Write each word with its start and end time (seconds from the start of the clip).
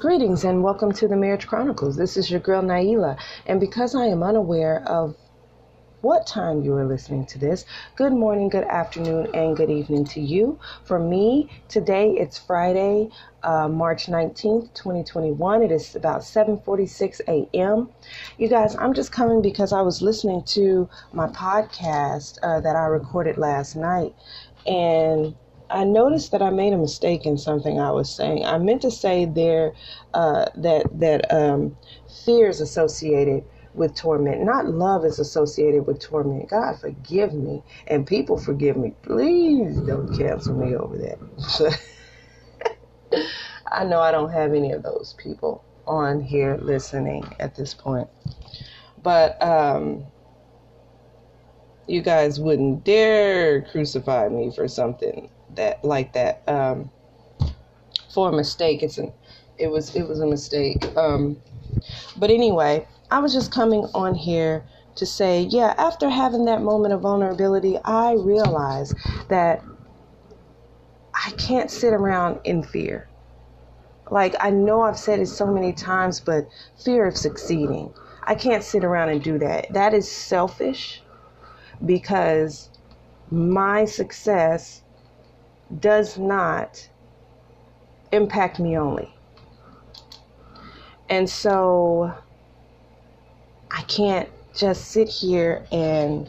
Greetings 0.00 0.42
and 0.42 0.64
welcome 0.64 0.90
to 0.92 1.06
the 1.06 1.16
Marriage 1.16 1.46
Chronicles. 1.46 1.96
This 1.96 2.16
is 2.16 2.30
your 2.30 2.40
girl 2.40 2.62
Nailah, 2.62 3.18
and 3.46 3.60
because 3.60 3.94
I 3.94 4.06
am 4.06 4.22
unaware 4.22 4.82
of 4.88 5.16
what 6.00 6.26
time 6.26 6.62
you 6.62 6.74
are 6.76 6.86
listening 6.86 7.26
to 7.26 7.38
this, 7.38 7.66
good 7.94 8.12
morning, 8.12 8.48
good 8.48 8.64
afternoon, 8.64 9.28
and 9.34 9.54
good 9.54 9.70
evening 9.70 10.06
to 10.06 10.20
you. 10.20 10.58
For 10.84 10.98
me, 10.98 11.50
today 11.68 12.10
it's 12.12 12.38
Friday, 12.38 13.10
uh, 13.42 13.68
March 13.68 14.06
19th, 14.06 14.72
2021. 14.72 15.62
It 15.62 15.70
is 15.70 15.94
about 15.94 16.22
7:46 16.22 17.20
a.m. 17.28 17.90
You 18.38 18.48
guys, 18.48 18.74
I'm 18.76 18.94
just 18.94 19.12
coming 19.12 19.42
because 19.42 19.74
I 19.74 19.82
was 19.82 20.00
listening 20.00 20.42
to 20.54 20.88
my 21.12 21.28
podcast 21.28 22.38
uh, 22.42 22.60
that 22.60 22.76
I 22.76 22.86
recorded 22.86 23.36
last 23.36 23.76
night, 23.76 24.14
and 24.66 25.34
I 25.72 25.84
noticed 25.84 26.32
that 26.32 26.42
I 26.42 26.50
made 26.50 26.72
a 26.74 26.78
mistake 26.78 27.24
in 27.24 27.38
something 27.38 27.80
I 27.80 27.90
was 27.90 28.14
saying. 28.14 28.44
I 28.44 28.58
meant 28.58 28.82
to 28.82 28.90
say 28.90 29.24
there 29.24 29.72
uh, 30.12 30.46
that 30.56 30.86
that 31.00 31.32
um, 31.32 31.76
fear 32.24 32.48
is 32.48 32.60
associated 32.60 33.44
with 33.74 33.94
torment, 33.94 34.44
not 34.44 34.66
love 34.66 35.04
is 35.04 35.18
associated 35.18 35.86
with 35.86 35.98
torment. 35.98 36.50
God 36.50 36.78
forgive 36.78 37.32
me, 37.32 37.62
and 37.86 38.06
people 38.06 38.36
forgive 38.36 38.76
me. 38.76 38.94
Please 39.02 39.78
don't 39.80 40.14
cancel 40.14 40.54
me 40.54 40.76
over 40.76 40.98
that. 40.98 41.80
I 43.72 43.84
know 43.84 44.00
I 44.00 44.12
don't 44.12 44.30
have 44.30 44.52
any 44.52 44.72
of 44.72 44.82
those 44.82 45.14
people 45.16 45.64
on 45.86 46.20
here 46.20 46.58
listening 46.60 47.24
at 47.40 47.54
this 47.54 47.72
point, 47.72 48.08
but 49.02 49.42
um, 49.42 50.04
you 51.86 52.02
guys 52.02 52.38
wouldn't 52.38 52.84
dare 52.84 53.62
crucify 53.62 54.28
me 54.28 54.52
for 54.54 54.68
something 54.68 55.30
that 55.56 55.84
like 55.84 56.12
that 56.14 56.42
um, 56.48 56.90
for 58.12 58.28
a 58.28 58.32
mistake. 58.32 58.82
It's 58.82 58.98
an 58.98 59.12
it 59.58 59.68
was 59.70 59.94
it 59.94 60.08
was 60.08 60.20
a 60.20 60.26
mistake. 60.26 60.84
Um, 60.96 61.36
but 62.16 62.30
anyway, 62.30 62.86
I 63.10 63.18
was 63.18 63.32
just 63.32 63.52
coming 63.52 63.84
on 63.94 64.14
here 64.14 64.64
to 64.96 65.06
say, 65.06 65.42
yeah, 65.42 65.74
after 65.78 66.08
having 66.10 66.44
that 66.44 66.60
moment 66.62 66.94
of 66.94 67.00
vulnerability, 67.00 67.78
I 67.84 68.12
realized 68.12 68.94
that 69.28 69.64
I 71.14 71.30
can't 71.32 71.70
sit 71.70 71.94
around 71.94 72.40
in 72.44 72.62
fear. 72.62 73.08
Like 74.10 74.34
I 74.40 74.50
know 74.50 74.82
I've 74.82 74.98
said 74.98 75.20
it 75.20 75.26
so 75.26 75.46
many 75.46 75.72
times, 75.72 76.20
but 76.20 76.46
fear 76.76 77.06
of 77.06 77.16
succeeding. 77.16 77.94
I 78.24 78.34
can't 78.34 78.62
sit 78.62 78.84
around 78.84 79.08
and 79.08 79.22
do 79.22 79.38
that. 79.38 79.72
That 79.72 79.94
is 79.94 80.10
selfish 80.10 81.02
because 81.84 82.70
my 83.30 83.84
success 83.86 84.81
does 85.80 86.18
not 86.18 86.88
impact 88.12 88.58
me 88.60 88.76
only. 88.76 89.12
And 91.08 91.28
so 91.28 92.14
I 93.70 93.82
can't 93.82 94.28
just 94.54 94.86
sit 94.90 95.08
here 95.08 95.66
and 95.72 96.28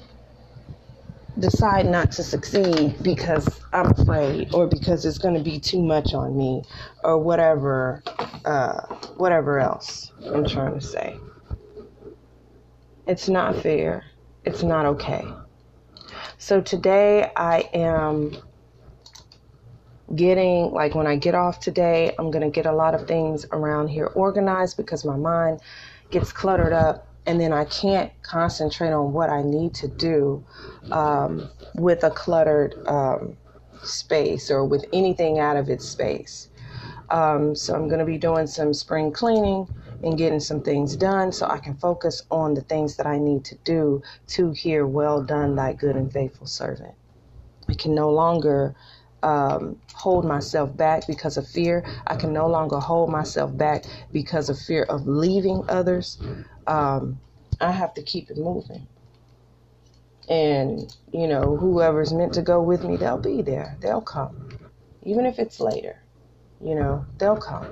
decide 1.39 1.85
not 1.85 2.11
to 2.13 2.23
succeed 2.23 2.95
because 3.01 3.61
I'm 3.73 3.91
afraid 3.91 4.53
or 4.53 4.67
because 4.67 5.05
it's 5.05 5.17
going 5.17 5.33
to 5.35 5.41
be 5.43 5.59
too 5.59 5.81
much 5.81 6.13
on 6.13 6.37
me 6.37 6.63
or 7.03 7.17
whatever 7.17 8.03
uh, 8.45 8.81
whatever 9.17 9.59
else 9.59 10.11
I'm 10.25 10.45
trying 10.45 10.75
to 10.79 10.81
say. 10.85 11.17
It's 13.07 13.27
not 13.27 13.55
fair. 13.55 14.05
It's 14.45 14.63
not 14.63 14.85
okay. 14.85 15.25
So 16.37 16.61
today 16.61 17.31
I 17.35 17.69
am 17.73 18.37
getting 20.15 20.71
like 20.71 20.95
when 20.95 21.07
I 21.07 21.15
get 21.17 21.35
off 21.35 21.59
today, 21.59 22.13
I'm 22.19 22.31
going 22.31 22.43
to 22.43 22.51
get 22.51 22.65
a 22.65 22.73
lot 22.73 22.95
of 22.95 23.07
things 23.07 23.45
around 23.51 23.89
here 23.89 24.07
organized 24.07 24.77
because 24.77 25.05
my 25.05 25.17
mind 25.17 25.61
gets 26.11 26.31
cluttered 26.31 26.73
up 26.73 27.07
and 27.25 27.39
then 27.41 27.53
I 27.53 27.65
can't 27.65 28.11
concentrate 28.23 28.91
on 28.91 29.13
what 29.13 29.29
I 29.29 29.43
need 29.43 29.73
to 29.75 29.87
do 29.87 30.45
um, 30.91 31.49
with 31.75 32.03
a 32.03 32.11
cluttered 32.11 32.75
um, 32.87 33.37
space 33.83 34.51
or 34.51 34.65
with 34.65 34.85
anything 34.93 35.39
out 35.39 35.57
of 35.57 35.69
its 35.69 35.85
space. 35.85 36.49
Um, 37.09 37.55
so 37.55 37.75
I'm 37.75 37.87
going 37.87 37.99
to 37.99 38.05
be 38.05 38.17
doing 38.17 38.47
some 38.47 38.73
spring 38.73 39.11
cleaning 39.11 39.67
and 40.03 40.17
getting 40.17 40.39
some 40.39 40.61
things 40.61 40.95
done 40.95 41.31
so 41.31 41.47
I 41.47 41.59
can 41.59 41.75
focus 41.75 42.23
on 42.31 42.55
the 42.55 42.61
things 42.61 42.97
that 42.97 43.07
I 43.07 43.19
need 43.19 43.45
to 43.45 43.55
do 43.63 44.01
to 44.29 44.51
hear, 44.51 44.87
Well 44.87 45.23
done, 45.23 45.55
thy 45.55 45.73
good 45.73 45.95
and 45.95 46.11
faithful 46.11 46.47
servant. 46.47 46.95
I 47.69 47.73
can 47.75 47.95
no 47.95 48.09
longer 48.11 48.75
um, 49.23 49.81
hold 49.93 50.25
myself 50.25 50.75
back 50.77 51.07
because 51.07 51.37
of 51.37 51.47
fear. 51.47 51.85
I 52.07 52.15
can 52.15 52.33
no 52.33 52.47
longer 52.47 52.79
hold 52.79 53.09
myself 53.11 53.57
back 53.57 53.85
because 54.11 54.49
of 54.49 54.59
fear 54.59 54.83
of 54.83 55.07
leaving 55.07 55.63
others. 55.69 56.19
Um, 56.67 57.21
I 57.61 57.71
have 57.71 57.93
to 57.95 58.03
keep 58.03 58.29
it 58.31 58.37
moving. 58.37 58.87
And, 60.29 60.95
you 61.13 61.27
know, 61.27 61.57
whoever's 61.57 62.13
meant 62.13 62.33
to 62.35 62.41
go 62.41 62.61
with 62.61 62.83
me, 62.83 62.97
they'll 62.97 63.17
be 63.19 63.41
there. 63.41 63.77
They'll 63.81 64.01
come. 64.01 64.49
Even 65.03 65.25
if 65.25 65.39
it's 65.39 65.59
later, 65.59 65.97
you 66.61 66.75
know, 66.75 67.05
they'll 67.19 67.37
come. 67.37 67.67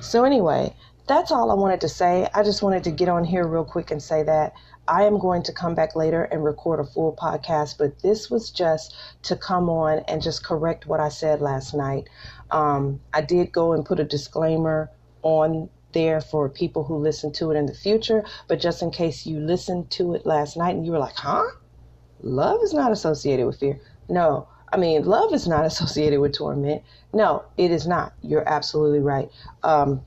So, 0.00 0.24
anyway, 0.24 0.76
that's 1.06 1.30
all 1.30 1.50
I 1.50 1.54
wanted 1.54 1.80
to 1.82 1.88
say. 1.88 2.28
I 2.34 2.42
just 2.42 2.62
wanted 2.62 2.84
to 2.84 2.90
get 2.90 3.08
on 3.08 3.24
here 3.24 3.46
real 3.46 3.64
quick 3.64 3.90
and 3.90 4.02
say 4.02 4.22
that 4.22 4.54
I 4.86 5.04
am 5.04 5.18
going 5.18 5.42
to 5.44 5.52
come 5.52 5.74
back 5.74 5.96
later 5.96 6.24
and 6.24 6.44
record 6.44 6.80
a 6.80 6.84
full 6.84 7.14
podcast, 7.14 7.78
but 7.78 8.00
this 8.02 8.30
was 8.30 8.50
just 8.50 8.94
to 9.22 9.36
come 9.36 9.68
on 9.68 10.00
and 10.08 10.22
just 10.22 10.44
correct 10.44 10.86
what 10.86 11.00
I 11.00 11.08
said 11.08 11.40
last 11.40 11.74
night. 11.74 12.08
Um, 12.50 13.00
I 13.12 13.22
did 13.22 13.52
go 13.52 13.72
and 13.72 13.84
put 13.84 14.00
a 14.00 14.04
disclaimer 14.04 14.90
on 15.22 15.68
there 15.92 16.20
for 16.20 16.48
people 16.48 16.84
who 16.84 16.96
listen 16.96 17.32
to 17.32 17.50
it 17.50 17.56
in 17.56 17.66
the 17.66 17.74
future, 17.74 18.24
but 18.48 18.60
just 18.60 18.82
in 18.82 18.90
case 18.90 19.26
you 19.26 19.40
listened 19.40 19.90
to 19.92 20.14
it 20.14 20.26
last 20.26 20.56
night 20.56 20.74
and 20.74 20.84
you 20.84 20.92
were 20.92 20.98
like, 20.98 21.16
huh? 21.16 21.44
Love 22.20 22.60
is 22.62 22.74
not 22.74 22.92
associated 22.92 23.46
with 23.46 23.58
fear. 23.58 23.80
No, 24.08 24.48
I 24.72 24.76
mean, 24.76 25.04
love 25.04 25.32
is 25.32 25.46
not 25.46 25.64
associated 25.70 26.20
with 26.20 26.32
torment. 26.32 26.82
No, 27.12 27.44
it 27.56 27.70
is 27.70 27.86
not. 27.86 28.12
You're 28.22 28.46
absolutely 28.48 29.00
right. 29.00 29.30
Um, 29.62 30.02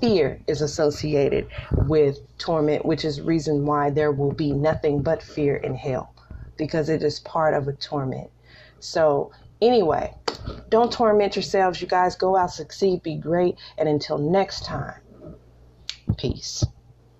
fear 0.00 0.42
is 0.48 0.62
associated 0.62 1.48
with 1.78 2.18
torment, 2.38 2.84
which 2.84 3.04
is 3.04 3.20
reason 3.20 3.66
why 3.66 3.90
there 3.90 4.12
will 4.12 4.32
be 4.32 4.52
nothing 4.52 5.02
but 5.02 5.22
fear 5.22 5.56
in 5.56 5.74
hell 5.74 6.14
because 6.58 6.88
it 6.88 7.02
is 7.02 7.20
part 7.20 7.54
of 7.54 7.68
a 7.68 7.72
torment. 7.74 8.30
So, 8.80 9.32
anyway, 9.62 10.14
don't 10.70 10.92
torment 10.92 11.36
yourselves. 11.36 11.80
You 11.80 11.88
guys 11.88 12.16
go 12.16 12.36
out, 12.36 12.52
succeed, 12.52 13.02
be 13.02 13.16
great, 13.16 13.56
and 13.78 13.88
until 13.88 14.18
next 14.18 14.64
time, 14.64 14.94
peace. 16.18 16.64